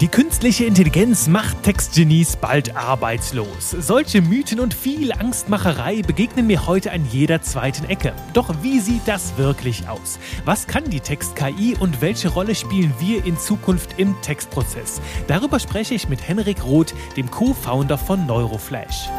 [0.00, 3.68] Die künstliche Intelligenz macht Textgenies bald arbeitslos.
[3.70, 8.14] Solche Mythen und viel Angstmacherei begegnen mir heute an jeder zweiten Ecke.
[8.32, 10.18] Doch wie sieht das wirklich aus?
[10.46, 15.02] Was kann die Text-KI und welche Rolle spielen wir in Zukunft im Textprozess?
[15.26, 19.10] Darüber spreche ich mit Henrik Roth, dem Co-Founder von Neuroflash.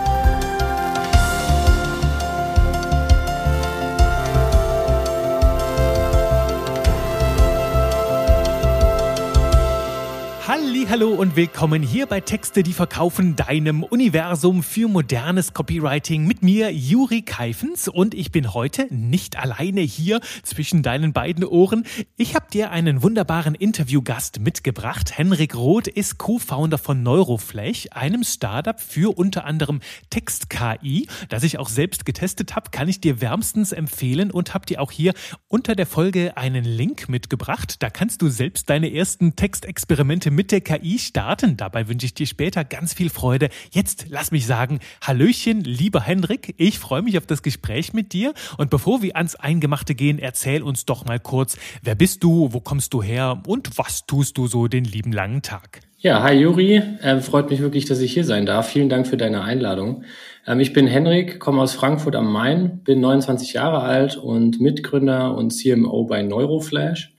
[10.89, 16.71] Hallo und willkommen hier bei Texte, die verkaufen, deinem Universum für modernes Copywriting mit mir,
[16.71, 17.87] Juri Keifens.
[17.87, 21.85] Und ich bin heute nicht alleine hier zwischen deinen beiden Ohren.
[22.17, 25.17] Ich habe dir einen wunderbaren Interviewgast mitgebracht.
[25.17, 31.69] Henrik Roth ist Co-Founder von Neuroflash, einem Startup für unter anderem Text-KI, das ich auch
[31.69, 35.13] selbst getestet habe, kann ich dir wärmstens empfehlen und habe dir auch hier
[35.47, 37.81] unter der Folge einen Link mitgebracht.
[37.83, 41.57] Da kannst du selbst deine ersten Textexperimente mit der KI starten.
[41.57, 43.49] Dabei wünsche ich dir später ganz viel Freude.
[43.71, 46.53] Jetzt lass mich sagen, Hallöchen, lieber Henrik.
[46.57, 48.33] Ich freue mich auf das Gespräch mit dir.
[48.57, 52.61] Und bevor wir ans Eingemachte gehen, erzähl uns doch mal kurz, wer bist du, wo
[52.61, 55.81] kommst du her und was tust du so den lieben langen Tag?
[55.97, 56.81] Ja, hi Juri.
[57.01, 58.69] Äh, freut mich wirklich, dass ich hier sein darf.
[58.69, 60.05] Vielen Dank für deine Einladung.
[60.47, 65.35] Ähm, ich bin Henrik, komme aus Frankfurt am Main, bin 29 Jahre alt und Mitgründer
[65.35, 67.10] und CMO bei Neuroflash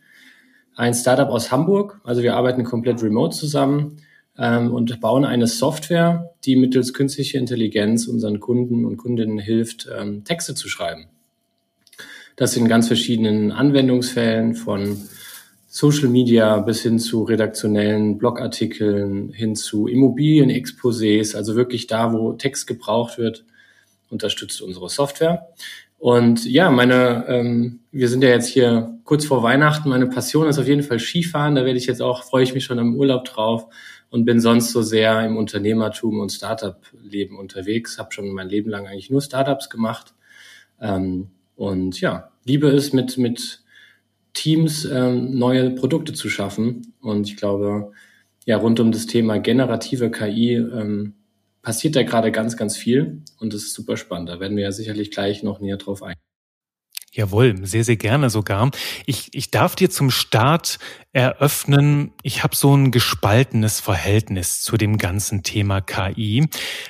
[0.77, 2.01] ein Startup aus Hamburg.
[2.05, 3.99] Also wir arbeiten komplett remote zusammen
[4.39, 10.25] ähm, und bauen eine Software, die mittels künstlicher Intelligenz unseren Kunden und Kundinnen hilft, ähm,
[10.25, 11.07] Texte zu schreiben.
[12.37, 14.97] Das in ganz verschiedenen Anwendungsfällen von
[15.69, 22.67] Social Media bis hin zu redaktionellen Blogartikeln, hin zu Immobilienexposés, also wirklich da, wo Text
[22.67, 23.45] gebraucht wird,
[24.11, 25.49] unterstützt unsere Software.
[26.03, 29.89] Und ja, meine, ähm, wir sind ja jetzt hier kurz vor Weihnachten.
[29.89, 31.55] Meine Passion ist auf jeden Fall Skifahren.
[31.55, 33.69] Da werde ich jetzt auch, freue ich mich schon im Urlaub drauf
[34.11, 38.01] und bin sonst so sehr im Unternehmertum und Startup-Leben unterwegs.
[38.01, 40.13] Habe schon mein Leben lang eigentlich nur Startups gemacht.
[40.81, 43.63] Ähm, und ja, liebe es mit, mit
[44.35, 46.95] Teams ähm, neue Produkte zu schaffen.
[47.01, 47.93] Und ich glaube,
[48.45, 51.15] ja, rund um das Thema generative KI ähm,
[51.63, 54.29] passiert da gerade ganz, ganz viel und das ist super spannend.
[54.29, 56.21] Da werden wir ja sicherlich gleich noch näher drauf eingehen.
[57.15, 58.71] Jawohl, sehr, sehr gerne sogar.
[59.05, 60.79] Ich, ich darf dir zum Start
[61.13, 66.49] eröffnen, ich habe so ein gespaltenes Verhältnis zu dem ganzen Thema KI.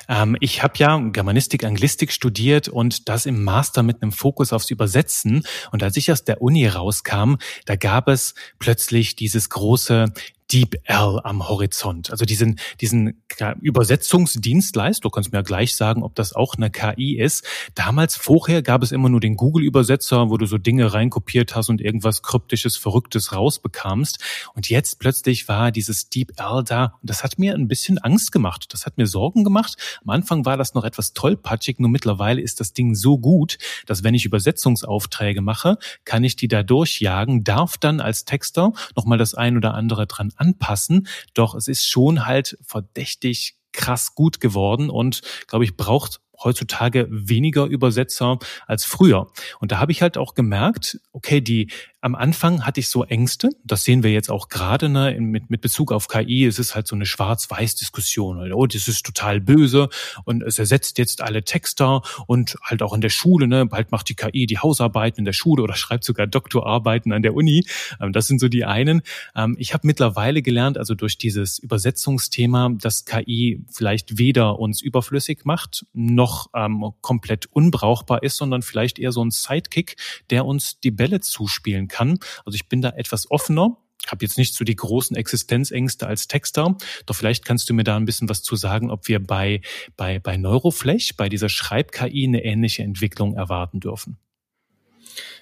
[0.09, 4.71] Ähm, ich habe ja Germanistik, Anglistik studiert und das im Master mit einem Fokus aufs
[4.71, 5.43] Übersetzen.
[5.73, 7.35] Und als ich aus der Uni rauskam,
[7.67, 10.13] da gab es plötzlich dieses große
[10.53, 12.11] DeepL am Horizont.
[12.11, 13.23] Also diesen, diesen
[13.61, 17.45] Übersetzungsdienstleister, du kannst mir ja gleich sagen, ob das auch eine KI ist.
[17.75, 21.81] Damals vorher gab es immer nur den Google-Übersetzer, wo du so Dinge reinkopiert hast und
[21.81, 24.19] irgendwas kryptisches, verrücktes rausbekamst.
[24.55, 28.67] Und jetzt plötzlich war dieses DeepL da und das hat mir ein bisschen Angst gemacht.
[28.73, 29.77] Das hat mir Sorgen gemacht.
[30.03, 34.05] Am Anfang war das noch etwas tollpatschig, nur mittlerweile ist das Ding so gut, dass
[34.05, 39.35] wenn ich Übersetzungsaufträge mache, kann ich die da durchjagen, darf dann als Texter nochmal das
[39.35, 41.07] ein oder andere dran anpassen.
[41.35, 47.67] Doch es ist schon halt verdächtig krass gut geworden und, glaube ich, braucht heutzutage weniger
[47.67, 49.31] Übersetzer als früher.
[49.61, 51.71] Und da habe ich halt auch gemerkt, okay, die
[52.03, 55.61] am Anfang hatte ich so Ängste, das sehen wir jetzt auch gerade ne, mit, mit
[55.61, 58.53] Bezug auf KI, es ist halt so eine Schwarz-Weiß-Diskussion.
[58.53, 59.89] Oh, das ist total böse
[60.25, 64.09] und es ersetzt jetzt alle Texter und halt auch in der Schule, ne, bald macht
[64.09, 67.65] die KI die Hausarbeiten in der Schule oder schreibt sogar Doktorarbeiten an der Uni.
[68.01, 69.03] Ähm, das sind so die einen.
[69.37, 75.45] Ähm, ich habe mittlerweile gelernt, also durch dieses Übersetzungsthema, dass KI vielleicht weder uns überflüssig
[75.45, 79.95] macht, noch ähm, komplett unbrauchbar ist, sondern vielleicht eher so ein Sidekick,
[80.31, 82.19] der uns die Bälle zuspielen kann.
[82.45, 83.77] Also ich bin da etwas offener.
[84.05, 86.77] Ich habe jetzt nicht so die großen Existenzängste als Texter,
[87.07, 89.61] doch vielleicht kannst du mir da ein bisschen was zu sagen, ob wir bei,
[89.97, 94.19] bei, bei Neuroflash, bei dieser Schreib-KI eine ähnliche Entwicklung erwarten dürfen.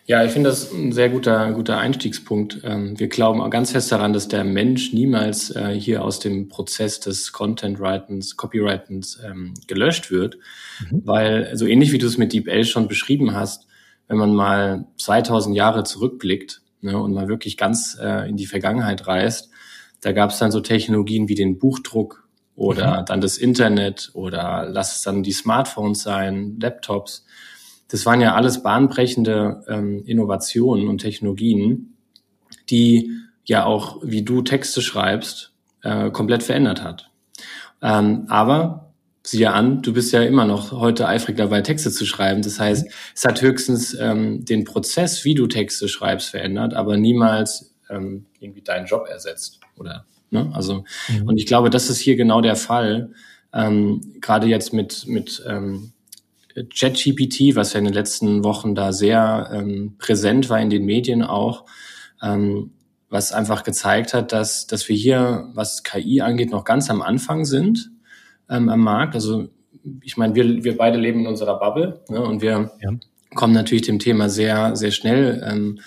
[0.07, 2.63] Ja, ich finde das ein sehr guter, guter Einstiegspunkt.
[2.65, 6.49] Ähm, wir glauben auch ganz fest daran, dass der Mensch niemals äh, hier aus dem
[6.49, 10.39] Prozess des Content-Writens, Copywritens ähm, gelöscht wird,
[10.91, 11.03] mhm.
[11.05, 13.67] weil so ähnlich wie du es mit DeepL schon beschrieben hast,
[14.11, 19.07] wenn man mal 2000 Jahre zurückblickt ne, und mal wirklich ganz äh, in die Vergangenheit
[19.07, 19.51] reist,
[20.01, 23.05] da gab es dann so Technologien wie den Buchdruck oder mhm.
[23.07, 27.25] dann das Internet oder lass es dann die Smartphones sein, Laptops.
[27.87, 31.97] Das waren ja alles bahnbrechende ähm, Innovationen und Technologien,
[32.69, 33.13] die
[33.45, 35.53] ja auch, wie du Texte schreibst,
[35.83, 37.11] äh, komplett verändert hat.
[37.81, 38.90] Ähm, aber
[39.31, 42.43] siehe an, du bist ja immer noch heute eifrig dabei, Texte zu schreiben.
[42.43, 47.75] Das heißt, es hat höchstens ähm, den Prozess, wie du Texte schreibst, verändert, aber niemals
[47.89, 50.51] ähm, irgendwie deinen Job ersetzt oder Ne?
[50.55, 51.29] Also, mhm.
[51.29, 53.11] und ich glaube, das ist hier genau der Fall.
[53.53, 55.93] Ähm, Gerade jetzt mit, mit ähm,
[56.55, 61.23] ChatGPT, was ja in den letzten Wochen da sehr ähm, präsent war in den Medien
[61.23, 61.67] auch,
[62.23, 62.73] ähm,
[63.09, 67.45] was einfach gezeigt hat, dass, dass wir hier, was KI angeht, noch ganz am Anfang
[67.45, 67.91] sind
[68.51, 69.15] ähm, am Markt.
[69.15, 69.49] Also
[70.03, 72.91] ich meine, wir, wir beide leben in unserer Bubble ne, und wir ja.
[73.35, 75.79] kommen natürlich dem Thema sehr, sehr schnell ähm,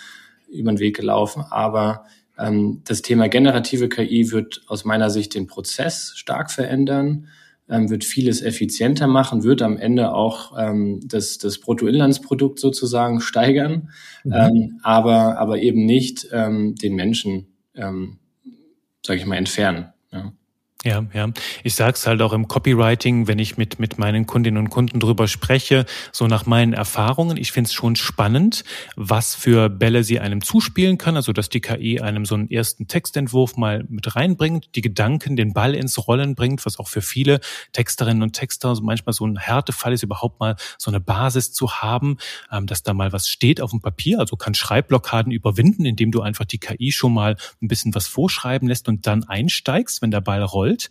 [0.52, 1.44] über den Weg gelaufen.
[1.50, 2.06] Aber
[2.38, 7.28] ähm, das Thema generative KI wird aus meiner Sicht den Prozess stark verändern,
[7.70, 13.90] ähm, wird vieles effizienter machen, wird am Ende auch ähm, das, das Bruttoinlandsprodukt sozusagen steigern,
[14.24, 14.34] mhm.
[14.34, 18.18] ähm, aber, aber eben nicht ähm, den Menschen, ähm,
[19.06, 19.94] sage ich mal, entfernen.
[20.12, 20.34] Ja.
[20.86, 21.30] Ja, ja.
[21.64, 25.00] Ich sage es halt auch im Copywriting, wenn ich mit, mit meinen Kundinnen und Kunden
[25.00, 27.38] drüber spreche, so nach meinen Erfahrungen.
[27.38, 28.66] Ich finde es schon spannend,
[28.98, 32.90] was für Bälle sie einem zuspielen kann, also dass die KI einem so einen ersten
[32.90, 37.40] Textentwurf mal mit reinbringt, die Gedanken, den Ball ins Rollen bringt, was auch für viele
[37.72, 42.18] Texterinnen und Texter manchmal so ein Härtefall ist, überhaupt mal so eine Basis zu haben,
[42.52, 46.20] ähm, dass da mal was steht auf dem Papier, also kann Schreibblockaden überwinden, indem du
[46.20, 50.20] einfach die KI schon mal ein bisschen was vorschreiben lässt und dann einsteigst, wenn der
[50.20, 50.90] Ball rollt gewollt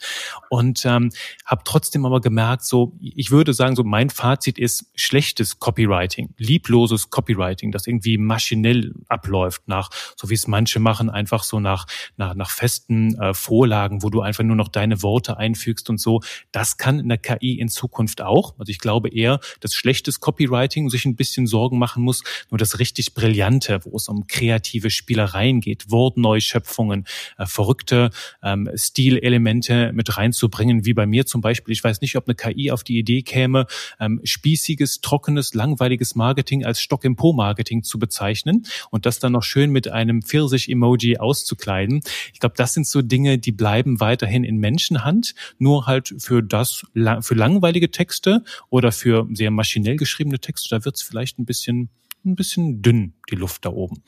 [0.50, 1.11] und ähm,
[1.44, 7.11] habe trotzdem aber gemerkt, so ich würde sagen, so mein Fazit ist schlechtes Copywriting, liebloses
[7.11, 11.87] Copywriting, das irgendwie maschinell abläuft nach, so wie es manche machen, einfach so nach
[12.17, 16.20] nach, nach festen äh, Vorlagen, wo du einfach nur noch deine Worte einfügst und so.
[16.52, 18.55] Das kann in der KI in Zukunft auch.
[18.58, 22.79] Also ich glaube eher, dass schlechtes Copywriting sich ein bisschen Sorgen machen muss, nur das
[22.79, 27.06] richtig brillante, wo es um kreative Spielereien geht, Wortneuschöpfungen,
[27.38, 28.11] äh, verrückte
[28.43, 31.73] ähm, Stilelemente Elemente mit reinzubringen, wie bei mir zum Beispiel.
[31.73, 33.67] Ich weiß nicht, ob eine KI auf die Idee käme,
[34.01, 39.43] ähm, spießiges, trockenes, langweiliges Marketing als Stock im Po-Marketing zu bezeichnen und das dann noch
[39.43, 42.03] schön mit einem Pfirsich-Emoji auszukleiden.
[42.33, 46.85] Ich glaube, das sind so Dinge, die bleiben weiterhin in Menschenhand, nur halt für das,
[47.21, 51.91] für langweilige Texte oder für sehr maschinell geschriebene Texte, da wird es vielleicht ein bisschen
[52.25, 54.05] ein bisschen dünn, die Luft da oben.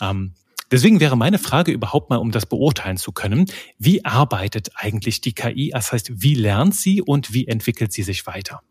[0.00, 0.32] Ähm,
[0.72, 3.46] Deswegen wäre meine Frage überhaupt mal, um das beurteilen zu können,
[3.78, 5.70] wie arbeitet eigentlich die KI?
[5.72, 8.62] Das heißt, wie lernt sie und wie entwickelt sie sich weiter?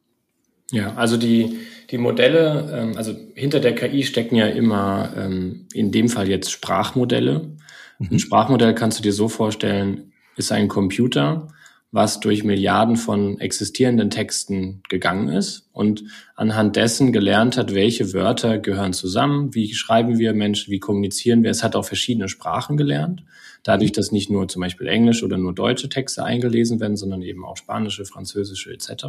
[0.72, 1.60] Ja, also die,
[1.92, 6.52] die Modelle, ähm, also hinter der KI stecken ja immer ähm, in dem Fall jetzt
[6.52, 7.56] Sprachmodelle.
[8.00, 8.08] Mhm.
[8.10, 11.50] Ein Sprachmodell kannst du dir so vorstellen, ist ein Computer,
[11.92, 16.04] was durch Milliarden von existierenden Texten gegangen ist und
[16.36, 21.52] anhand dessen gelernt hat, welche Wörter gehören zusammen, wie schreiben wir Menschen, wie kommunizieren wir.
[21.52, 23.24] Es hat auch verschiedene Sprachen gelernt,
[23.64, 27.44] dadurch, dass nicht nur zum Beispiel Englisch oder nur deutsche Texte eingelesen werden, sondern eben
[27.44, 29.06] auch spanische, französische etc.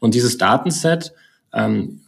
[0.00, 1.12] Und dieses Datenset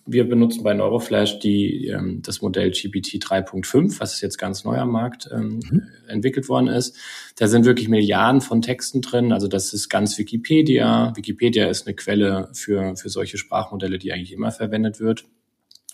[0.06, 4.90] wir benutzen bei Neuroflash die, ähm, das Modell GPT 3.5, was jetzt ganz neu am
[4.90, 5.82] Markt ähm, mhm.
[6.08, 6.96] entwickelt worden ist.
[7.36, 9.32] Da sind wirklich Milliarden von Texten drin.
[9.32, 11.12] Also das ist ganz Wikipedia.
[11.14, 15.26] Wikipedia ist eine Quelle für, für solche Sprachmodelle, die eigentlich immer verwendet wird,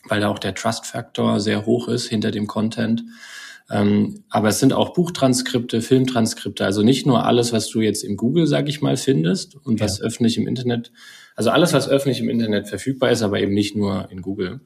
[0.05, 3.05] weil da auch der Trust-Faktor sehr hoch ist hinter dem Content.
[3.71, 8.17] Ähm, aber es sind auch Buchtranskripte, Filmtranskripte, also nicht nur alles, was du jetzt im
[8.17, 9.87] Google, sag ich mal, findest und ja.
[9.87, 10.93] was öffentlich im Internet
[11.35, 14.61] also alles, was öffentlich im Internet verfügbar ist, aber eben nicht nur in Google.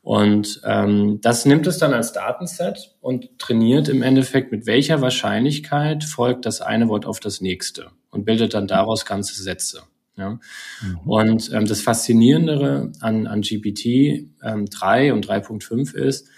[0.00, 6.02] Und ähm, das nimmt es dann als Datenset und trainiert im Endeffekt, mit welcher Wahrscheinlichkeit
[6.02, 9.82] folgt das eine Wort auf das nächste und bildet dann daraus ganze Sätze.
[10.16, 10.40] Ja?
[10.80, 10.98] Mhm.
[11.04, 16.28] Und ähm, das Faszinierendere an, an GPT ähm, 3 und 3.5 ist,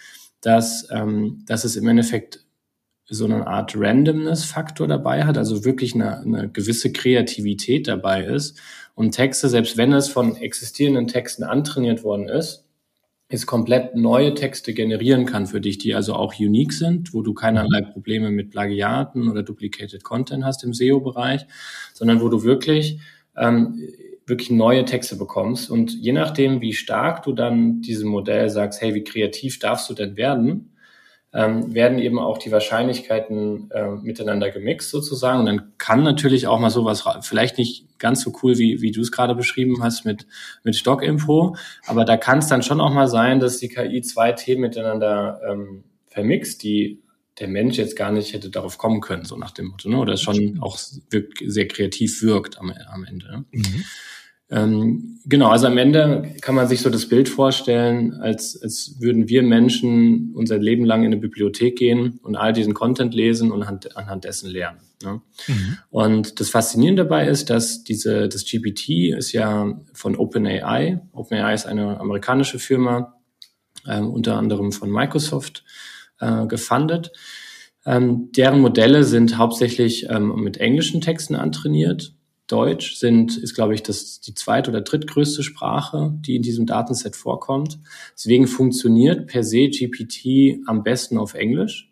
[0.44, 2.40] dass, ähm, dass es im Endeffekt
[3.06, 8.58] so eine Art Randomness-Faktor dabei hat, also wirklich eine, eine gewisse Kreativität dabei ist
[8.94, 12.64] und Texte, selbst wenn es von existierenden Texten antrainiert worden ist,
[13.28, 17.34] ist komplett neue Texte generieren kann für dich, die also auch unique sind, wo du
[17.34, 17.92] keinerlei mhm.
[17.92, 21.46] Probleme mit Plagiaten oder Duplicated Content hast im SEO-Bereich,
[21.94, 23.00] sondern wo du wirklich
[23.36, 23.80] ähm,
[24.26, 25.70] wirklich neue Texte bekommst.
[25.70, 29.94] Und je nachdem, wie stark du dann diesem Modell sagst, hey, wie kreativ darfst du
[29.94, 30.74] denn werden,
[31.34, 35.40] ähm, werden eben auch die Wahrscheinlichkeiten äh, miteinander gemixt sozusagen.
[35.40, 39.00] Und dann kann natürlich auch mal sowas, vielleicht nicht ganz so cool, wie, wie du
[39.00, 40.26] es gerade beschrieben hast mit,
[40.62, 44.32] mit Stockinfo, aber da kann es dann schon auch mal sein, dass die KI zwei
[44.32, 47.02] Themen miteinander ähm, vermixt, die
[47.40, 49.98] der Mensch jetzt gar nicht hätte darauf kommen können, so nach dem Motto, ne?
[49.98, 53.26] oder schon auch sehr kreativ wirkt am, am Ende.
[53.26, 53.44] Ne?
[53.50, 53.84] Mhm.
[54.50, 59.28] Ähm, genau, also am Ende kann man sich so das Bild vorstellen, als, als würden
[59.28, 63.62] wir Menschen unser Leben lang in eine Bibliothek gehen und all diesen Content lesen und
[63.62, 64.80] anhand, anhand dessen lernen.
[65.02, 65.22] Ne?
[65.48, 65.78] Mhm.
[65.90, 71.00] Und das Faszinierende dabei ist, dass diese, das GPT ist ja von OpenAI.
[71.12, 73.14] OpenAI ist eine amerikanische Firma,
[73.86, 75.64] äh, unter anderem von Microsoft
[76.20, 77.12] äh, gefundet.
[77.86, 82.14] Ähm, deren Modelle sind hauptsächlich ähm, mit englischen Texten antrainiert.
[82.46, 87.16] Deutsch sind, ist, glaube ich, das, die zweit- oder drittgrößte Sprache, die in diesem Datenset
[87.16, 87.78] vorkommt.
[88.14, 91.90] Deswegen funktioniert per se GPT am besten auf Englisch.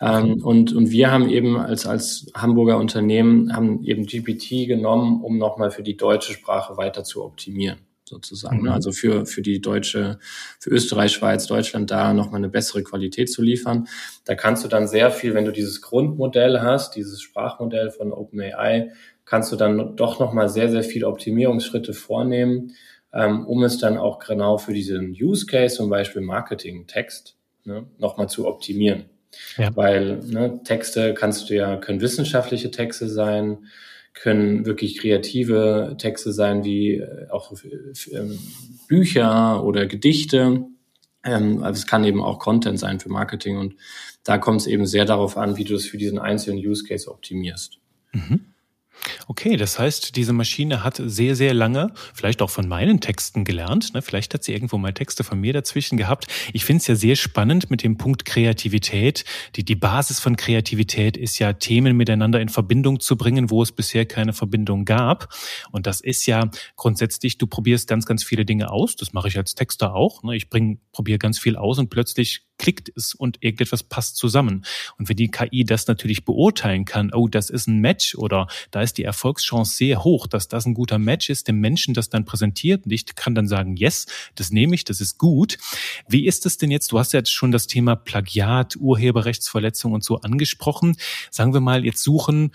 [0.00, 5.38] Ähm, und, und wir haben eben als, als Hamburger Unternehmen haben eben GPT genommen, um
[5.38, 8.62] nochmal für die deutsche Sprache weiter zu optimieren sozusagen.
[8.62, 8.68] Mhm.
[8.68, 10.18] Also für, für die deutsche,
[10.58, 13.86] für Österreich, Schweiz, Deutschland da nochmal eine bessere Qualität zu liefern.
[14.24, 18.92] Da kannst du dann sehr viel, wenn du dieses Grundmodell hast, dieses Sprachmodell von OpenAI,
[19.28, 22.72] kannst du dann doch nochmal sehr, sehr viele Optimierungsschritte vornehmen,
[23.12, 28.28] ähm, um es dann auch genau für diesen Use Case, zum Beispiel Marketing-Text, ne, nochmal
[28.28, 29.04] zu optimieren.
[29.58, 29.74] Ja.
[29.76, 33.66] Weil ne, Texte kannst du ja, können wissenschaftliche Texte sein,
[34.14, 37.52] können wirklich kreative Texte sein, wie äh, auch
[38.10, 38.38] ähm,
[38.88, 40.64] Bücher oder Gedichte.
[41.22, 43.74] Ähm, also es kann eben auch Content sein für Marketing und
[44.24, 47.10] da kommt es eben sehr darauf an, wie du es für diesen einzelnen Use Case
[47.10, 47.78] optimierst.
[48.12, 48.40] Mhm.
[49.26, 53.94] Okay, das heißt, diese Maschine hat sehr, sehr lange, vielleicht auch von meinen Texten gelernt.
[53.94, 54.02] Ne?
[54.02, 56.26] Vielleicht hat sie irgendwo mal Texte von mir dazwischen gehabt.
[56.52, 59.24] Ich finde es ja sehr spannend mit dem Punkt Kreativität.
[59.56, 63.72] Die, die Basis von Kreativität ist ja, Themen miteinander in Verbindung zu bringen, wo es
[63.72, 65.32] bisher keine Verbindung gab.
[65.70, 68.96] Und das ist ja grundsätzlich, du probierst ganz, ganz viele Dinge aus.
[68.96, 70.22] Das mache ich als Texter auch.
[70.22, 70.36] Ne?
[70.36, 74.64] Ich probiere ganz viel aus und plötzlich klickt es und irgendetwas passt zusammen.
[74.98, 78.82] Und wenn die KI das natürlich beurteilen kann, oh, das ist ein Match oder da
[78.82, 82.24] ist die Erfolgschance sehr hoch, dass das ein guter Match ist, dem Menschen das dann
[82.24, 85.58] präsentiert und ich kann dann sagen, yes, das nehme ich, das ist gut.
[86.08, 86.92] Wie ist es denn jetzt?
[86.92, 90.96] Du hast ja jetzt schon das Thema Plagiat, Urheberrechtsverletzung und so angesprochen.
[91.30, 92.52] Sagen wir mal, jetzt suchen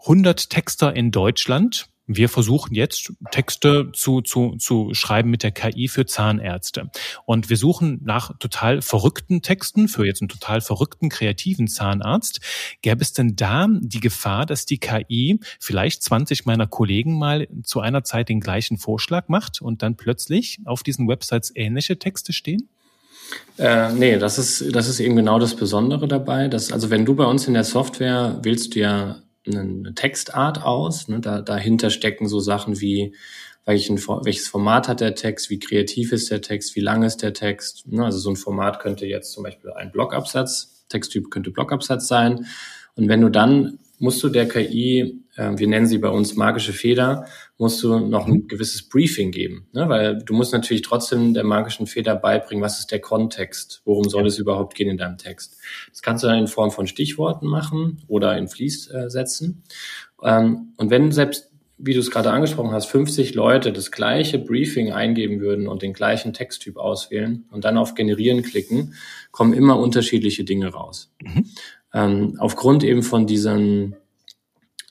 [0.00, 5.88] 100 Texter in Deutschland wir versuchen jetzt Texte zu, zu, zu schreiben mit der KI
[5.88, 6.90] für Zahnärzte.
[7.24, 12.40] Und wir suchen nach total verrückten Texten für jetzt einen total verrückten, kreativen Zahnarzt.
[12.82, 17.80] Gäbe es denn da die Gefahr, dass die KI vielleicht 20 meiner Kollegen mal zu
[17.80, 22.68] einer Zeit den gleichen Vorschlag macht und dann plötzlich auf diesen Websites ähnliche Texte stehen?
[23.58, 26.48] Äh, nee, das ist, das ist eben genau das Besondere dabei.
[26.48, 31.08] Dass, also wenn du bei uns in der Software willst du ja eine Textart aus.
[31.08, 31.20] Ne?
[31.20, 33.14] Da, dahinter stecken so Sachen wie,
[33.64, 37.32] welchen, welches Format hat der Text, wie kreativ ist der Text, wie lang ist der
[37.32, 37.86] Text.
[37.86, 38.04] Ne?
[38.04, 42.46] Also so ein Format könnte jetzt zum Beispiel ein Blockabsatz, Texttyp könnte Blockabsatz sein.
[42.94, 46.72] Und wenn du dann musst du der KI, äh, wir nennen sie bei uns magische
[46.72, 47.26] Feder,
[47.58, 49.66] musst du noch ein gewisses Briefing geben.
[49.72, 49.88] Ne?
[49.88, 54.26] Weil du musst natürlich trotzdem der magischen Feder beibringen, was ist der Kontext, worum soll
[54.26, 55.56] es überhaupt gehen in deinem Text.
[55.90, 59.62] Das kannst du dann in Form von Stichworten machen oder in Fließsätzen.
[60.22, 64.92] Ähm, und wenn selbst wie du es gerade angesprochen hast, 50 Leute das gleiche Briefing
[64.92, 68.94] eingeben würden und den gleichen Texttyp auswählen und dann auf Generieren klicken,
[69.30, 71.12] kommen immer unterschiedliche Dinge raus.
[71.22, 71.44] Mhm
[71.96, 73.96] ähm, aufgrund eben von diesen,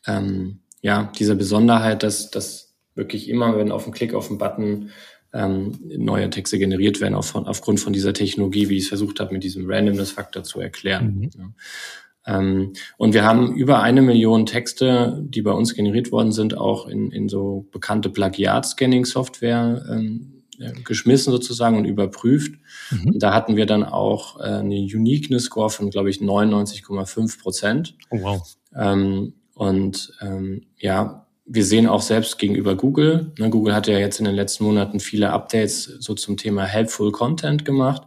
[0.08, 4.90] ähm, ja, dieser Besonderheit, dass, dass wirklich immer, wenn auf den Klick auf den Button
[5.32, 9.34] ähm, neue Texte generiert werden, auf, aufgrund von dieser Technologie, wie ich es versucht habe,
[9.34, 11.16] mit diesem Randomness-Faktor zu erklären.
[11.16, 11.30] Mhm.
[11.38, 12.40] Ja.
[12.40, 16.88] Ähm, und wir haben über eine Million Texte, die bei uns generiert worden sind, auch
[16.88, 20.35] in, in so bekannte Plagiat-Scanning-Software ähm,
[20.84, 22.56] geschmissen sozusagen und überprüft.
[22.92, 23.20] Mhm.
[23.20, 27.96] Da hatten wir dann auch äh, eine Uniqueness Score von, glaube ich, 99,5 Prozent.
[28.10, 28.56] Oh, wow.
[28.76, 33.32] Ähm, und ähm, ja, wir sehen auch selbst gegenüber Google.
[33.38, 37.12] Ne, Google hat ja jetzt in den letzten Monaten viele Updates so zum Thema Helpful
[37.12, 38.04] Content gemacht.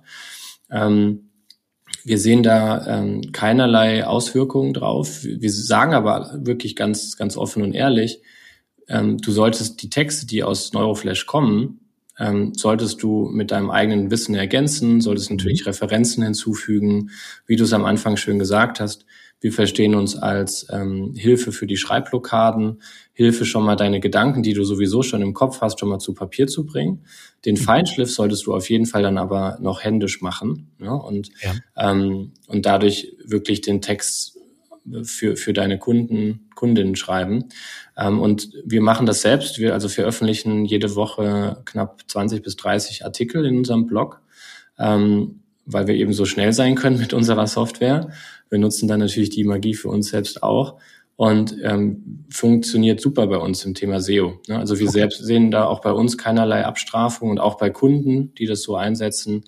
[0.70, 1.30] Ähm,
[2.04, 5.22] wir sehen da ähm, keinerlei Auswirkungen drauf.
[5.24, 8.20] Wir sagen aber wirklich ganz, ganz offen und ehrlich,
[8.88, 11.80] ähm, du solltest die Texte, die aus Neuroflash kommen,
[12.18, 15.68] ähm, solltest du mit deinem eigenen Wissen ergänzen, solltest natürlich mhm.
[15.68, 17.10] Referenzen hinzufügen,
[17.46, 19.06] wie du es am Anfang schön gesagt hast.
[19.40, 22.82] Wir verstehen uns als ähm, Hilfe für die Schreibblockaden,
[23.12, 26.12] Hilfe schon mal deine Gedanken, die du sowieso schon im Kopf hast, schon mal zu
[26.12, 27.04] Papier zu bringen.
[27.44, 27.60] Den mhm.
[27.60, 31.54] Feinschliff solltest du auf jeden Fall dann aber noch händisch machen ja, und, ja.
[31.76, 34.37] Ähm, und dadurch wirklich den Text
[35.04, 37.46] für, für deine Kunden, Kundinnen schreiben.
[37.96, 39.58] Ähm, und wir machen das selbst.
[39.58, 44.20] Wir also veröffentlichen jede Woche knapp 20 bis 30 Artikel in unserem Blog,
[44.78, 48.10] ähm, weil wir eben so schnell sein können mit unserer Software.
[48.50, 50.78] Wir nutzen dann natürlich die Magie für uns selbst auch
[51.16, 54.40] und ähm, funktioniert super bei uns im Thema SEO.
[54.46, 54.58] Ne?
[54.58, 55.00] Also wir okay.
[55.00, 58.76] selbst sehen da auch bei uns keinerlei Abstrafung und auch bei Kunden, die das so
[58.76, 59.44] einsetzen.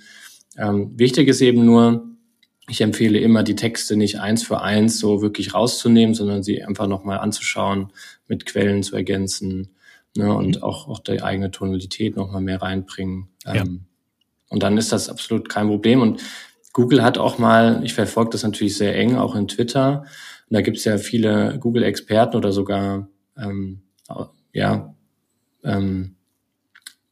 [0.58, 2.08] Ähm, wichtig ist eben nur,
[2.70, 6.86] ich empfehle immer, die Texte nicht eins für eins so wirklich rauszunehmen, sondern sie einfach
[6.86, 7.92] nochmal anzuschauen,
[8.28, 9.74] mit Quellen zu ergänzen
[10.16, 10.62] ne, und mhm.
[10.62, 13.28] auch, auch die eigene Tonalität nochmal mehr reinbringen.
[13.44, 13.56] Ja.
[13.56, 13.86] Ähm,
[14.48, 16.00] und dann ist das absolut kein Problem.
[16.00, 16.22] Und
[16.72, 20.04] Google hat auch mal, ich verfolge das natürlich sehr eng, auch in Twitter,
[20.48, 23.08] und da gibt es ja viele Google-Experten oder sogar
[23.38, 23.82] ähm,
[24.52, 24.94] ja,
[25.62, 26.16] ähm,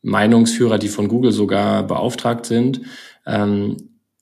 [0.03, 2.81] Meinungsführer, die von Google sogar beauftragt sind.
[3.27, 3.77] Ähm,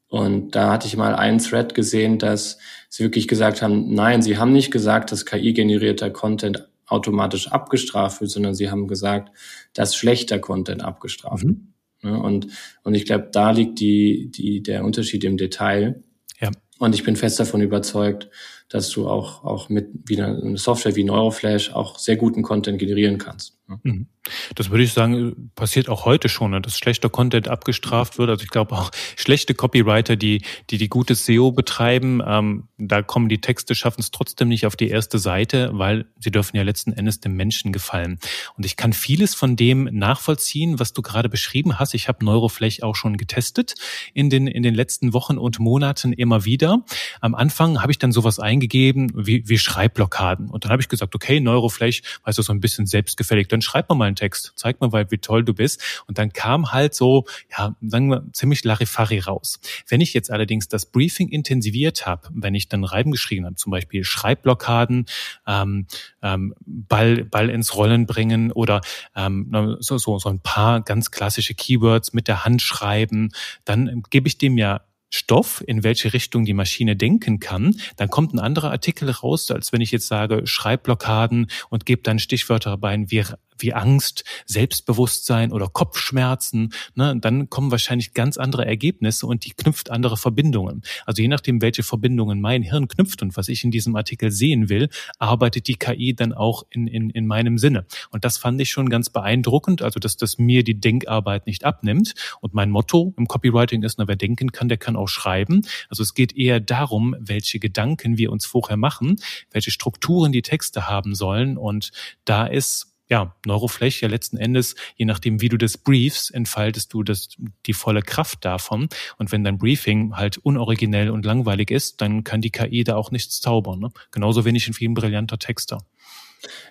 [0.08, 2.58] und da hatte ich mal einen Thread gesehen, dass
[2.88, 8.30] sie wirklich gesagt haben, nein, sie haben nicht gesagt, dass KI-generierter Content automatisch abgestraft wird,
[8.30, 9.36] sondern sie haben gesagt,
[9.75, 11.56] dass schlechter Content abgestraft wird.
[12.02, 12.20] Mhm.
[12.20, 12.46] Und,
[12.84, 16.04] und ich glaube, da liegt die, die, der Unterschied im Detail.
[16.40, 16.50] Ja.
[16.78, 18.28] Und ich bin fest davon überzeugt,
[18.68, 23.18] dass du auch, auch mit wie eine Software wie Neuroflash auch sehr guten Content generieren
[23.18, 23.56] kannst.
[23.82, 24.06] Mhm.
[24.54, 28.30] Das würde ich sagen, passiert auch heute schon, ne, dass schlechter Content abgestraft wird.
[28.30, 33.28] Also ich glaube auch schlechte Copywriter, die die, die gutes SEO betreiben, ähm, da kommen
[33.28, 36.92] die Texte, schaffen es trotzdem nicht auf die erste Seite, weil sie dürfen ja letzten
[36.92, 38.18] Endes dem Menschen gefallen.
[38.56, 41.94] Und ich kann vieles von dem nachvollziehen, was du gerade beschrieben hast.
[41.94, 43.75] Ich habe Neuroflash auch schon getestet
[44.12, 46.85] in den, in den letzten Wochen und Monaten immer wieder.
[47.20, 50.48] Am Anfang habe ich dann sowas eingegeben wie, wie Schreibblockaden.
[50.48, 53.88] Und dann habe ich gesagt, okay, Neuroflash, weißt du, so ein bisschen selbstgefällig, dann schreib
[53.90, 56.02] mal einen Text, zeig mal, wie toll du bist.
[56.06, 57.25] Und dann kam halt so,
[57.56, 59.60] ja, sagen wir, ziemlich Larifari raus.
[59.88, 63.70] Wenn ich jetzt allerdings das Briefing intensiviert habe, wenn ich dann Reiben geschrieben habe, zum
[63.70, 65.06] Beispiel Schreibblockaden,
[65.46, 65.86] ähm,
[66.22, 68.80] ähm, Ball, Ball ins Rollen bringen oder
[69.14, 73.30] ähm, so, so, so ein paar ganz klassische Keywords mit der Hand schreiben,
[73.64, 78.34] dann gebe ich dem ja Stoff, in welche Richtung die Maschine denken kann, dann kommt
[78.34, 83.10] ein anderer Artikel raus, als wenn ich jetzt sage Schreibblockaden und gebe dann Stichwörter rein
[83.10, 83.25] wie
[83.58, 89.90] wie Angst, Selbstbewusstsein oder Kopfschmerzen, ne, dann kommen wahrscheinlich ganz andere Ergebnisse und die knüpft
[89.90, 90.82] andere Verbindungen.
[91.04, 94.68] Also je nachdem, welche Verbindungen mein Hirn knüpft und was ich in diesem Artikel sehen
[94.68, 97.86] will, arbeitet die KI dann auch in, in, in meinem Sinne.
[98.10, 102.14] Und das fand ich schon ganz beeindruckend, also dass das mir die Denkarbeit nicht abnimmt.
[102.40, 105.62] Und mein Motto im Copywriting ist, na, wer denken kann, der kann auch schreiben.
[105.88, 109.16] Also es geht eher darum, welche Gedanken wir uns vorher machen,
[109.50, 111.56] welche Strukturen die Texte haben sollen.
[111.56, 111.90] Und
[112.25, 117.02] da ist ja, Neurofläche ja letzten Endes, je nachdem, wie du das briefst, entfaltest du
[117.02, 117.28] das,
[117.66, 118.88] die volle Kraft davon.
[119.19, 123.10] Und wenn dein Briefing halt unoriginell und langweilig ist, dann kann die KI da auch
[123.10, 123.78] nichts zaubern.
[123.78, 123.90] Ne?
[124.10, 125.78] Genauso wenig wie ein brillanter Texter.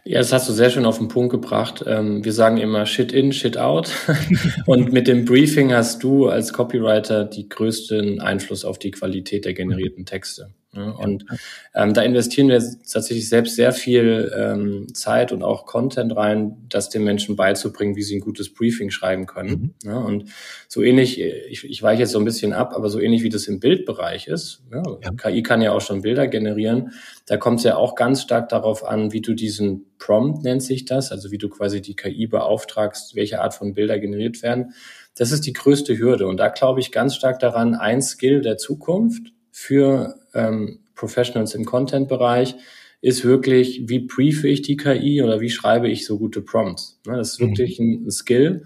[0.04, 1.84] Ja, das hast du sehr schön auf den Punkt gebracht.
[1.88, 3.91] Ähm, wir sagen immer Shit in, Shit out.
[4.65, 9.54] Und mit dem Briefing hast du als Copywriter die größten Einfluss auf die Qualität der
[9.54, 10.54] generierten Texte.
[10.76, 11.26] Ja, und
[11.74, 16.90] ähm, da investieren wir tatsächlich selbst sehr viel ähm, Zeit und auch Content rein, das
[16.90, 19.74] den Menschen beizubringen, wie sie ein gutes Briefing schreiben können.
[19.84, 19.90] Mhm.
[19.90, 20.26] Ja, und
[20.68, 23.48] so ähnlich, ich, ich weiche jetzt so ein bisschen ab, aber so ähnlich wie das
[23.48, 24.84] im Bildbereich ist, ja,
[25.18, 26.92] KI kann ja auch schon Bilder generieren,
[27.26, 30.86] da kommt es ja auch ganz stark darauf an, wie du diesen Prompt nennt sich
[30.86, 34.74] das, also wie du quasi die KI beauftragst, welche Art von Bilder generiert werden.
[35.18, 36.28] Das ist die größte Hürde.
[36.28, 41.65] Und da glaube ich ganz stark daran, ein Skill der Zukunft für ähm, Professionals im
[41.65, 42.56] Content-Bereich
[43.02, 47.00] ist wirklich, wie briefe ich die KI oder wie schreibe ich so gute Prompts.
[47.06, 47.50] Ne, das ist mhm.
[47.50, 48.65] wirklich ein, Skill,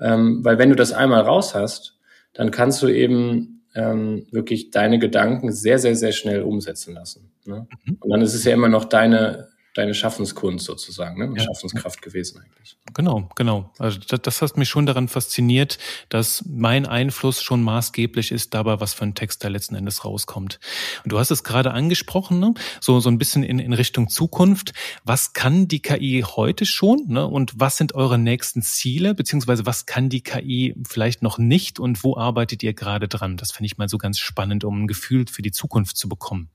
[0.00, 1.98] ähm, weil wenn du das einmal raus hast,
[2.32, 7.30] dann kannst du eben ähm, wirklich deine Gedanken sehr, sehr, sehr schnell umsetzen lassen.
[7.44, 7.66] Ne?
[7.84, 7.96] Mhm.
[8.00, 11.32] Und dann ist es ja immer noch deine deine Schaffenskunst sozusagen, ne?
[11.36, 11.44] Ja.
[11.44, 12.76] Schaffenskraft gewesen eigentlich.
[12.94, 13.70] Genau, genau.
[13.78, 15.78] Also das, das hat mich schon daran fasziniert,
[16.08, 20.58] dass mein Einfluss schon maßgeblich ist dabei, was für ein Text da letzten Endes rauskommt.
[21.04, 22.54] Und du hast es gerade angesprochen, ne?
[22.80, 24.72] so, so ein bisschen in, in Richtung Zukunft.
[25.04, 27.26] Was kann die KI heute schon ne?
[27.26, 32.02] und was sind eure nächsten Ziele, beziehungsweise was kann die KI vielleicht noch nicht und
[32.02, 33.36] wo arbeitet ihr gerade dran?
[33.36, 36.50] Das finde ich mal so ganz spannend, um ein Gefühl für die Zukunft zu bekommen.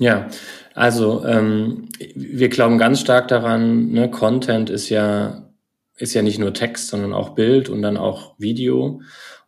[0.00, 0.28] Ja,
[0.74, 5.46] also ähm, wir glauben ganz stark daran, ne, Content ist ja
[5.98, 9.02] ist ja nicht nur Text, sondern auch Bild und dann auch Video.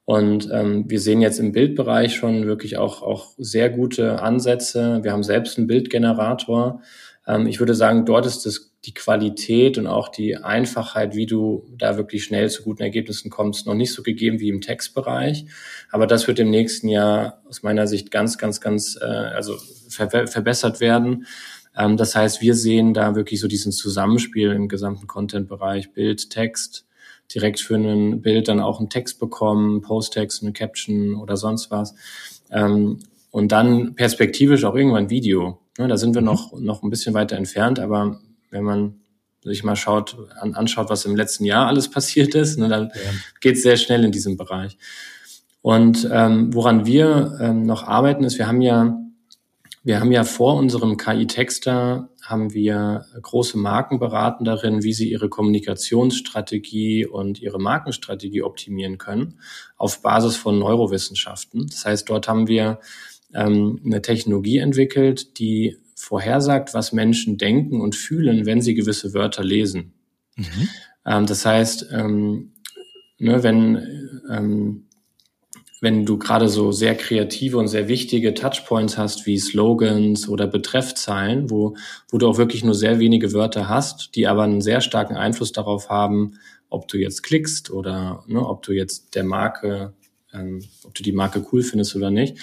[0.05, 5.01] Und ähm, wir sehen jetzt im Bildbereich schon wirklich auch, auch sehr gute Ansätze.
[5.03, 6.83] Wir haben selbst einen Bildgenerator.
[7.27, 11.65] Ähm, ich würde sagen, dort ist das die Qualität und auch die Einfachheit, wie du
[11.79, 15.47] da wirklich schnell zu guten Ergebnissen kommst, noch nicht so gegeben wie im Textbereich.
[15.91, 19.57] Aber das wird im nächsten Jahr aus meiner Sicht ganz, ganz, ganz äh, also
[19.93, 21.27] ver verbessert werden.
[21.77, 26.87] Ähm, das heißt, wir sehen da wirklich so diesen Zusammenspiel im gesamten Content-Bereich, Bild, Text,
[27.35, 31.95] direkt für ein Bild dann auch einen Text bekommen, Post-Text, eine Caption oder sonst was.
[32.51, 32.99] Ähm,
[33.31, 35.59] und dann perspektivisch auch irgendwann Video.
[35.79, 36.27] Ja, da sind wir mhm.
[36.27, 38.95] noch, noch ein bisschen weiter entfernt, aber wenn man
[39.43, 43.11] sich mal schaut, an, anschaut, was im letzten Jahr alles passiert ist, ne, dann ja.
[43.41, 44.77] geht es sehr schnell in diesem Bereich.
[45.63, 48.99] Und ähm, woran wir ähm, noch arbeiten, ist, wir haben ja
[49.85, 55.29] wir haben ja vor unserem KI-Texter haben wir große Marken beraten darin, wie sie ihre
[55.29, 59.41] Kommunikationsstrategie und ihre Markenstrategie optimieren können
[59.77, 61.67] auf Basis von Neurowissenschaften.
[61.67, 62.79] Das heißt, dort haben wir
[63.35, 69.43] ähm, eine Technologie entwickelt, die vorhersagt, was Menschen denken und fühlen, wenn sie gewisse Wörter
[69.43, 69.95] lesen.
[70.37, 70.69] Mhm.
[71.07, 72.53] Ähm, das heißt, ähm,
[73.19, 74.87] ne, wenn ähm,
[75.83, 81.51] wenn du gerade so sehr kreative und sehr wichtige Touchpoints hast, wie Slogans oder Betreffzeilen,
[81.51, 81.77] wo,
[82.09, 85.51] wo du auch wirklich nur sehr wenige Wörter hast, die aber einen sehr starken Einfluss
[85.51, 86.39] darauf haben,
[86.71, 89.93] ob du jetzt klickst oder ne, ob du jetzt der Marke,
[90.33, 92.39] ähm, ob du die Marke cool findest oder nicht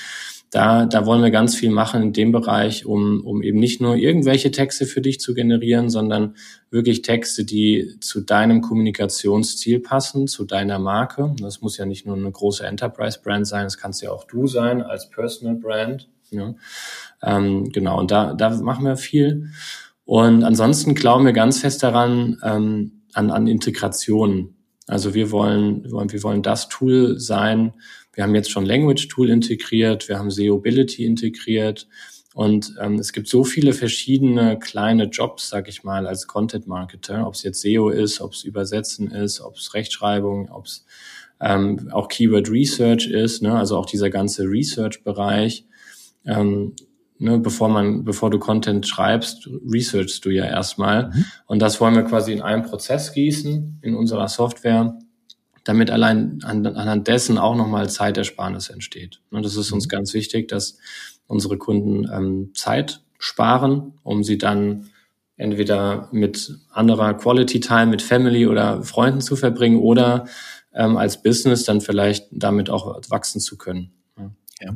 [0.51, 3.95] da, da wollen wir ganz viel machen in dem Bereich, um, um eben nicht nur
[3.95, 6.35] irgendwelche Texte für dich zu generieren, sondern
[6.71, 11.35] wirklich Texte, die zu deinem Kommunikationsziel passen, zu deiner Marke.
[11.39, 14.81] Das muss ja nicht nur eine große Enterprise-Brand sein, das kannst ja auch du sein
[14.81, 16.09] als Personal Brand.
[16.31, 16.55] Ja.
[17.21, 19.49] Ähm, genau, und da, da machen wir viel.
[20.05, 24.55] Und ansonsten glauben wir ganz fest daran, ähm, an, an Integration.
[24.87, 27.73] Also wir wollen, wir wollen das Tool sein,
[28.19, 31.87] wir haben jetzt schon Language Tool integriert, wir haben Seobility integriert
[32.33, 37.25] und ähm, es gibt so viele verschiedene kleine Jobs, sag ich mal, als Content Marketer,
[37.25, 40.85] ob es jetzt SEO ist, ob es Übersetzen ist, ob es Rechtschreibung, ob es
[41.39, 43.57] ähm, auch Keyword Research ist, ne?
[43.57, 45.65] also auch dieser ganze Research-Bereich.
[46.25, 46.75] Ähm,
[47.19, 51.07] ne, bevor man, bevor du Content schreibst, researchst du ja erstmal.
[51.07, 51.25] Mhm.
[51.45, 54.99] Und das wollen wir quasi in einem Prozess gießen in unserer Software
[55.63, 59.21] damit allein anhand dessen auch nochmal Zeitersparnis entsteht.
[59.31, 59.89] Und das ist uns mhm.
[59.89, 60.77] ganz wichtig, dass
[61.27, 64.89] unsere Kunden ähm, Zeit sparen, um sie dann
[65.37, 70.25] entweder mit anderer Quality Time, mit Family oder Freunden zu verbringen oder
[70.73, 73.91] ähm, als Business dann vielleicht damit auch wachsen zu können.
[74.61, 74.73] Ja.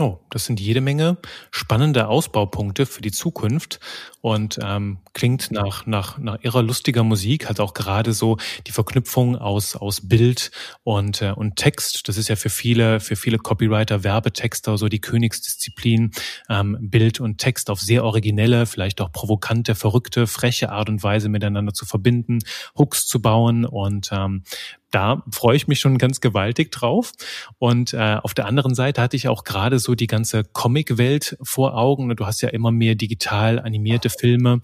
[0.00, 1.16] Oh, das sind jede Menge
[1.50, 3.80] spannende Ausbaupunkte für die Zukunft
[4.20, 8.36] und ähm, klingt nach, nach, nach irrer lustiger Musik, halt auch gerade so
[8.68, 10.52] die Verknüpfung aus, aus Bild
[10.84, 12.08] und, äh, und Text.
[12.08, 16.12] Das ist ja für viele, für viele Copywriter, Werbetexter so die Königsdisziplin,
[16.48, 21.28] ähm, Bild und Text auf sehr originelle, vielleicht auch provokante, verrückte, freche Art und Weise
[21.28, 22.38] miteinander zu verbinden,
[22.76, 24.44] Hooks zu bauen und ähm,
[24.90, 27.12] da freue ich mich schon ganz gewaltig drauf.
[27.58, 31.76] Und äh, auf der anderen Seite hatte ich auch gerade so die ganze Comic-Welt vor
[31.76, 32.14] Augen.
[32.16, 34.60] Du hast ja immer mehr digital animierte Filme,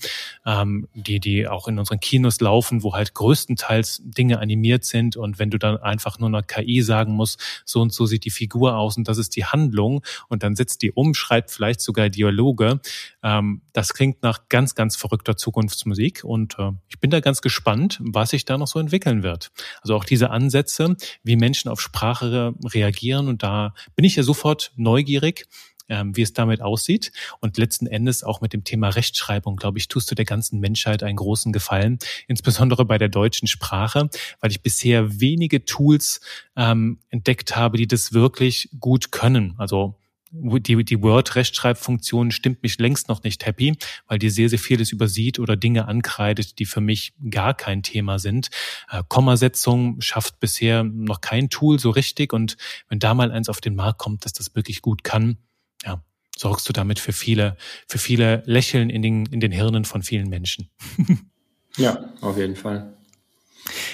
[0.47, 5.17] ähm, die, die auch in unseren Kinos laufen, wo halt größtenteils Dinge animiert sind.
[5.17, 8.31] Und wenn du dann einfach nur einer KI sagen musst, so und so sieht die
[8.31, 12.09] Figur aus und das ist die Handlung und dann setzt die um, schreibt vielleicht sogar
[12.09, 12.81] Dialoge,
[13.23, 16.25] ähm, das klingt nach ganz, ganz verrückter Zukunftsmusik.
[16.25, 19.51] Und äh, ich bin da ganz gespannt, was sich da noch so entwickeln wird.
[19.83, 23.27] Also auch die diese Ansätze, wie Menschen auf Sprache reagieren.
[23.27, 25.49] Und da bin ich ja sofort neugierig,
[25.89, 27.11] ähm, wie es damit aussieht.
[27.41, 31.03] Und letzten Endes auch mit dem Thema Rechtschreibung, glaube ich, tust du der ganzen Menschheit
[31.03, 31.99] einen großen Gefallen,
[32.29, 36.21] insbesondere bei der deutschen Sprache, weil ich bisher wenige Tools
[36.55, 39.55] ähm, entdeckt habe, die das wirklich gut können.
[39.59, 39.97] Also
[40.35, 45.39] die, die Word-Rechtschreibfunktion stimmt mich längst noch nicht happy, weil die sehr, sehr vieles übersieht
[45.39, 48.51] oder Dinge ankreidet, die für mich gar kein Thema sind.
[48.91, 52.57] Äh, Kommasetzung schafft bisher noch kein Tool so richtig und
[52.89, 55.39] wenn da mal eins auf den Markt kommt, dass das wirklich gut kann,
[55.85, 56.03] ja,
[56.37, 57.57] sorgst du damit für viele,
[57.89, 60.69] für viele Lächeln in den, in den Hirnen von vielen Menschen.
[61.77, 62.97] ja, auf jeden Fall.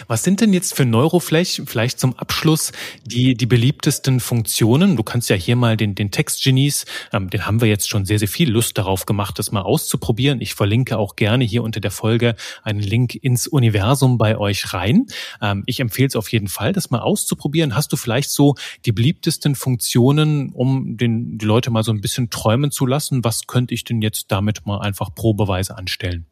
[0.09, 2.73] Was sind denn jetzt für Neuroflash vielleicht zum Abschluss
[3.05, 4.97] die, die beliebtesten Funktionen?
[4.97, 8.19] Du kannst ja hier mal den, den Textgenies, ähm, den haben wir jetzt schon sehr,
[8.19, 10.41] sehr viel Lust darauf gemacht, das mal auszuprobieren.
[10.41, 15.07] Ich verlinke auch gerne hier unter der Folge einen Link ins Universum bei euch rein.
[15.41, 17.75] Ähm, ich empfehle es auf jeden Fall, das mal auszuprobieren.
[17.75, 22.31] Hast du vielleicht so die beliebtesten Funktionen, um den, die Leute mal so ein bisschen
[22.31, 23.25] träumen zu lassen?
[23.25, 26.27] Was könnte ich denn jetzt damit mal einfach probeweise anstellen?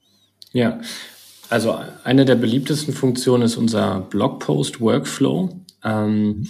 [0.52, 0.80] Ja,
[1.50, 5.50] also eine der beliebtesten Funktionen ist unser Blogpost-Workflow.
[5.84, 6.48] Ähm,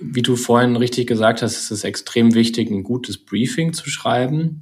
[0.00, 4.60] wie du vorhin richtig gesagt hast, ist es extrem wichtig, ein gutes Briefing zu schreiben.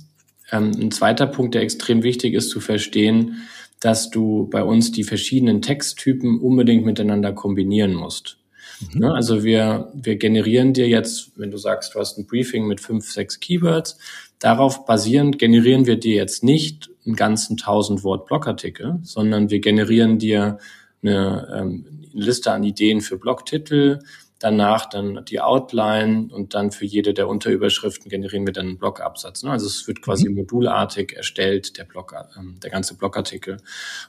[0.51, 3.47] Ähm, ein zweiter Punkt, der extrem wichtig ist, zu verstehen,
[3.81, 8.39] dass du bei uns die verschiedenen Texttypen unbedingt miteinander kombinieren musst.
[8.81, 9.01] Mhm.
[9.01, 12.81] Ne, also wir, wir generieren dir jetzt, wenn du sagst, du hast ein Briefing mit
[12.81, 13.99] fünf, sechs Keywords,
[14.39, 20.19] darauf basierend generieren wir dir jetzt nicht einen ganzen 1000 Wort Blogartikel, sondern wir generieren
[20.19, 20.59] dir
[21.03, 23.99] eine, ähm, Liste an Ideen für Blogtitel,
[24.39, 29.43] danach dann die Outline und dann für jede der Unterüberschriften generieren wir dann einen Blogabsatz.
[29.43, 29.51] Ne?
[29.51, 30.37] Also es wird quasi mhm.
[30.37, 33.59] modulartig erstellt, der Blog, ähm, der ganze Blogartikel.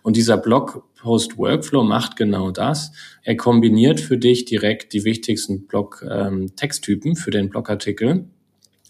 [0.03, 2.91] Und dieser Blogpost-Workflow macht genau das.
[3.23, 8.25] Er kombiniert für dich direkt die wichtigsten Blog-Texttypen ähm, für den Blogartikel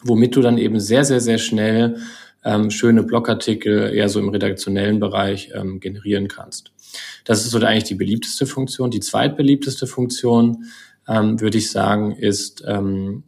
[0.04, 1.98] womit du dann eben sehr, sehr, sehr schnell
[2.44, 6.72] ähm, schöne Blogartikel eher so im redaktionellen Bereich ähm, generieren kannst.
[7.26, 8.92] Das ist so eigentlich die beliebteste Funktion.
[8.92, 10.66] Die zweitbeliebteste Funktion,
[11.08, 13.24] ähm, würde ich sagen, ist ähm,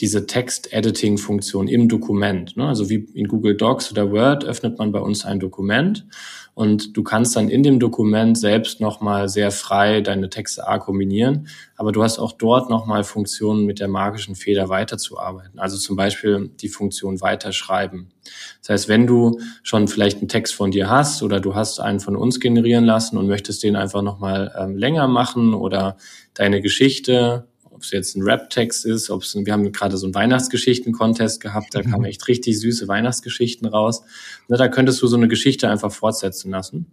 [0.00, 2.56] diese Text-Editing-Funktion im Dokument.
[2.56, 2.66] Ne?
[2.66, 6.06] Also wie in Google Docs oder Word öffnet man bei uns ein Dokument
[6.54, 11.48] und du kannst dann in dem Dokument selbst nochmal sehr frei deine Texte A kombinieren,
[11.76, 15.58] aber du hast auch dort nochmal Funktionen mit der magischen Feder weiterzuarbeiten.
[15.58, 18.12] Also zum Beispiel die Funktion weiterschreiben.
[18.60, 22.00] Das heißt, wenn du schon vielleicht einen Text von dir hast oder du hast einen
[22.00, 25.96] von uns generieren lassen und möchtest den einfach nochmal ähm, länger machen oder
[26.34, 30.14] deine Geschichte ob es jetzt ein Rap-Text ist, ob es, wir haben gerade so einen
[30.14, 32.04] Weihnachtsgeschichten-Contest gehabt, da kamen mhm.
[32.04, 34.02] echt richtig süße Weihnachtsgeschichten raus.
[34.48, 36.86] Na, da könntest du so eine Geschichte einfach fortsetzen lassen.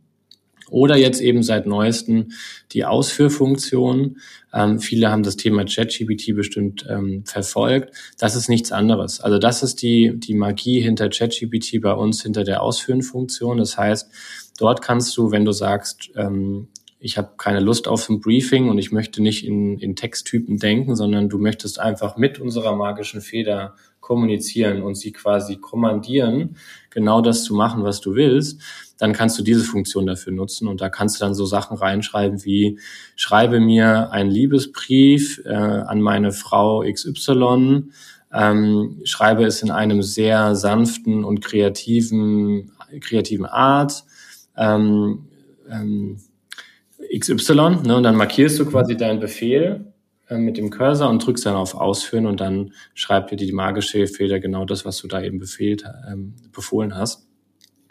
[0.71, 2.31] Oder jetzt eben seit neuestem
[2.71, 4.17] die Ausführfunktion.
[4.53, 7.93] Ähm, viele haben das Thema ChatGPT bestimmt ähm, verfolgt.
[8.17, 9.19] Das ist nichts anderes.
[9.19, 13.57] Also das ist die, die Magie hinter ChatGPT bei uns, hinter der Ausführen-Funktion.
[13.57, 14.09] Das heißt,
[14.57, 16.69] dort kannst du, wenn du sagst, ähm,
[17.03, 20.95] ich habe keine Lust auf ein Briefing und ich möchte nicht in, in Texttypen denken,
[20.95, 26.57] sondern du möchtest einfach mit unserer magischen Feder kommunizieren und sie quasi kommandieren,
[26.91, 28.61] genau das zu machen, was du willst,
[28.99, 32.45] dann kannst du diese Funktion dafür nutzen und da kannst du dann so Sachen reinschreiben
[32.45, 32.79] wie
[33.15, 37.85] schreibe mir einen Liebesbrief äh, an meine Frau XY,
[38.31, 44.03] ähm, schreibe es in einem sehr sanften und kreativen kreativen Art.
[44.55, 45.25] Ähm,
[45.69, 46.17] ähm,
[47.17, 49.93] XY, ne, und dann markierst du quasi deinen Befehl
[50.29, 54.07] äh, mit dem Cursor und drückst dann auf Ausführen und dann schreibt dir die magische
[54.07, 57.27] Feder genau das, was du da eben befehlt, ähm, befohlen hast.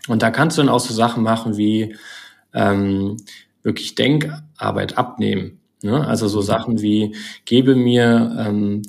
[0.09, 1.95] Und da kannst du dann auch so Sachen machen wie
[2.55, 3.19] ähm,
[3.63, 5.61] wirklich Denkarbeit abnehmen.
[5.83, 6.07] Ne?
[6.07, 8.83] Also so Sachen wie, gebe mir ähm,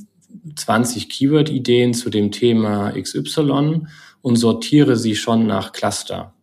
[0.56, 3.82] 20 Keyword-Ideen zu dem Thema XY
[4.22, 6.34] und sortiere sie schon nach Cluster.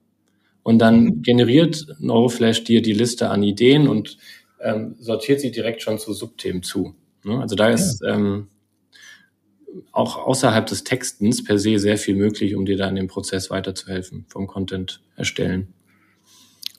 [0.68, 1.22] Und dann mhm.
[1.22, 4.18] generiert Neuroflash dir die Liste an Ideen und
[4.60, 6.94] ähm, sortiert sie direkt schon zu Subthemen zu.
[7.24, 7.40] Ne?
[7.40, 8.14] Also da ist ja.
[8.14, 8.48] ähm,
[9.92, 13.48] auch außerhalb des Textens per se sehr viel möglich, um dir da in dem Prozess
[13.48, 15.72] weiterzuhelfen vom Content erstellen.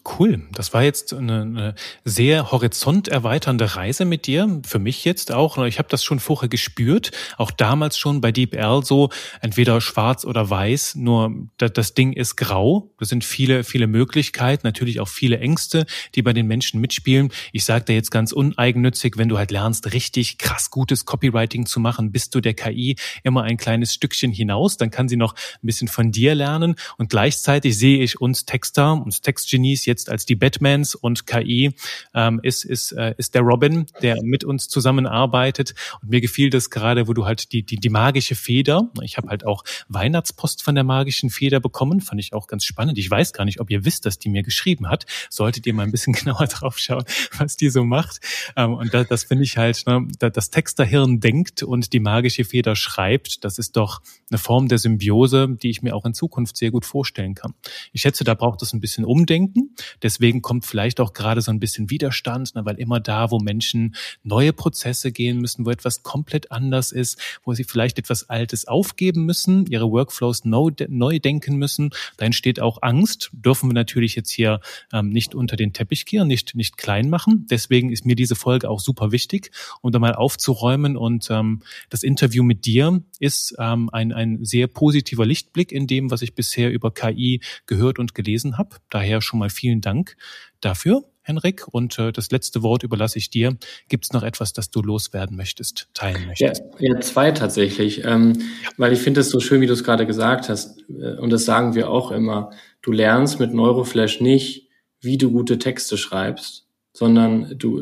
[0.06, 0.48] Cool.
[0.54, 4.62] Das war jetzt eine, eine sehr horizonterweiternde Reise mit dir.
[4.66, 5.58] Für mich jetzt auch.
[5.66, 7.12] Ich habe das schon vorher gespürt.
[7.38, 9.10] Auch damals schon bei DeepL so
[9.42, 10.96] entweder schwarz oder weiß.
[10.96, 12.92] Nur das Ding ist grau.
[12.98, 14.66] Das sind viele, viele Möglichkeiten.
[14.66, 15.86] Natürlich auch viele Ängste,
[16.16, 17.32] die bei den Menschen mitspielen.
[17.52, 21.80] Ich sage da jetzt ganz uneigennützig, wenn du halt lernst, richtig krass gutes Copywriting zu
[21.80, 24.78] machen, bist du der KI immer ein kleines Stückchen hinaus.
[24.78, 26.76] Dann kann sie noch ein bisschen von dir lernen.
[26.98, 31.74] Und gleichzeitig sehe ich uns Texter, uns Textgenies jetzt als die Batmans und KI
[32.14, 35.74] ähm, ist, ist, äh, ist der Robin, der mit uns zusammenarbeitet.
[36.02, 39.28] Und mir gefiel das gerade, wo du halt die, die, die magische Feder, ich habe
[39.30, 42.98] halt auch Weihnachtspost von der magischen Feder bekommen, fand ich auch ganz spannend.
[42.98, 45.06] Ich weiß gar nicht, ob ihr wisst, dass die mir geschrieben hat.
[45.30, 47.04] Solltet ihr mal ein bisschen genauer drauf schauen,
[47.38, 48.20] was die so macht.
[48.56, 52.76] Ähm, und das, das finde ich halt, ne, das Texterhirn denkt und die magische Feder
[52.76, 53.44] schreibt.
[53.44, 56.86] Das ist doch eine Form der Symbiose, die ich mir auch in Zukunft sehr gut
[56.86, 57.54] vorstellen kann.
[57.92, 59.76] Ich schätze, da braucht es ein bisschen Umdenken.
[60.02, 63.96] Deswegen kommt vielleicht auch gerade so ein bisschen Widerstand, ne, weil immer da, wo Menschen
[64.24, 69.26] neue Prozesse gehen müssen, wo etwas komplett anders ist, wo sie vielleicht etwas Altes aufgeben
[69.26, 73.30] müssen, ihre Workflows neu, neu denken müssen, da entsteht auch Angst.
[73.34, 74.60] Dürfen wir natürlich jetzt hier
[74.94, 77.46] ähm, nicht unter den Teppich kehren, nicht, nicht klein machen.
[77.50, 80.98] Deswegen ist mir diese Folge auch super wichtig, um da mal aufzuräumen.
[80.98, 86.10] Und ähm, das Interview mit dir ist ähm, ein, ein sehr positiver Lichtblick in dem,
[86.12, 88.78] was ich bisher über KI gehört und gelesen habe.
[88.90, 90.16] Daher schon mal vielen Dank
[90.62, 91.04] dafür.
[91.30, 91.68] Henrik.
[91.68, 93.56] Und äh, das letzte Wort überlasse ich dir.
[93.88, 96.64] Gibt es noch etwas, das du loswerden möchtest, teilen möchtest?
[96.80, 98.04] Ja, ja zwei tatsächlich.
[98.04, 98.70] Ähm, ja.
[98.78, 100.80] Weil ich finde es so schön, wie du es gerade gesagt hast.
[100.90, 102.52] Äh, und das sagen wir auch immer.
[102.82, 104.68] Du lernst mit Neuroflash nicht,
[105.02, 107.82] wie du gute Texte schreibst, sondern du,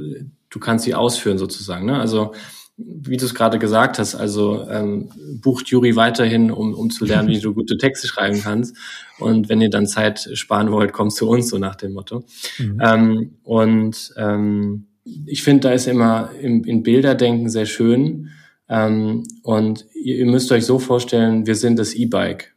[0.49, 1.85] du kannst sie ausführen sozusagen.
[1.85, 1.99] Ne?
[1.99, 2.33] Also
[2.77, 5.09] wie du es gerade gesagt hast, also ähm,
[5.41, 8.77] bucht Juri weiterhin, um, um zu lernen, wie du gute Texte schreiben kannst.
[9.17, 12.23] Und wenn ihr dann Zeit sparen wollt, kommt zu uns, so nach dem Motto.
[12.59, 12.79] Mhm.
[12.79, 14.87] Ähm, und ähm,
[15.25, 18.29] ich finde, da ist immer im, in Bilderdenken sehr schön.
[18.69, 22.53] Ähm, und ihr, ihr müsst euch so vorstellen, wir sind das E-Bike.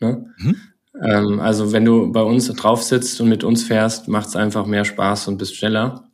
[0.00, 0.26] Ne?
[0.38, 0.56] Mhm.
[1.00, 4.66] Ähm, also wenn du bei uns drauf sitzt und mit uns fährst, macht es einfach
[4.66, 6.05] mehr Spaß und bist schneller.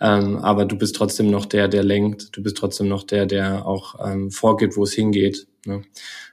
[0.00, 2.36] Ähm, aber du bist trotzdem noch der, der lenkt.
[2.36, 5.46] Du bist trotzdem noch der, der auch ähm, vorgibt, wo es hingeht.
[5.66, 5.82] Ne?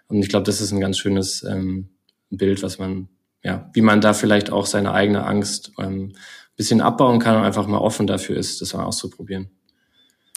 [0.07, 1.89] Und ich glaube, das ist ein ganz schönes ähm,
[2.29, 3.09] Bild, was man,
[3.43, 6.13] ja, wie man da vielleicht auch seine eigene Angst ähm,
[6.55, 9.49] bisschen abbauen kann und einfach mal offen dafür ist, das mal auszuprobieren.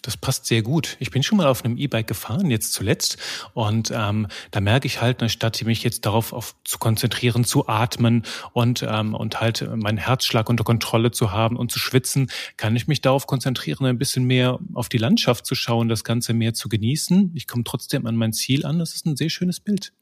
[0.02, 0.96] Das passt sehr gut.
[0.98, 3.18] Ich bin schon mal auf einem E-Bike gefahren, jetzt zuletzt.
[3.52, 8.24] Und ähm, da merke ich halt, statt mich jetzt darauf auf, zu konzentrieren, zu atmen
[8.52, 12.88] und, ähm, und halt meinen Herzschlag unter Kontrolle zu haben und zu schwitzen, kann ich
[12.88, 16.68] mich darauf konzentrieren, ein bisschen mehr auf die Landschaft zu schauen, das Ganze mehr zu
[16.68, 17.32] genießen.
[17.34, 18.78] Ich komme trotzdem an mein Ziel an.
[18.78, 19.92] Das ist ein sehr schönes Bild.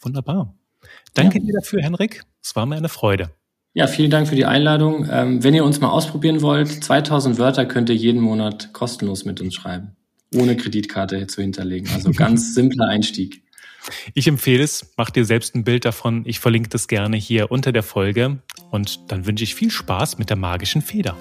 [0.00, 0.54] Wunderbar.
[1.14, 1.44] Danke ja.
[1.46, 2.24] dir dafür, Henrik.
[2.42, 3.30] Es war mir eine Freude.
[3.76, 5.08] Ja, vielen Dank für die Einladung.
[5.10, 9.40] Ähm, wenn ihr uns mal ausprobieren wollt, 2000 Wörter könnt ihr jeden Monat kostenlos mit
[9.40, 9.96] uns schreiben,
[10.32, 11.88] ohne Kreditkarte zu hinterlegen.
[11.92, 13.42] Also ganz simpler Einstieg.
[14.14, 16.22] Ich empfehle es, mach dir selbst ein Bild davon.
[16.24, 18.38] Ich verlinke das gerne hier unter der Folge
[18.70, 21.16] und dann wünsche ich viel Spaß mit der magischen Feder.